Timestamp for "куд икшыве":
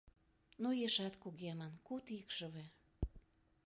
1.87-2.65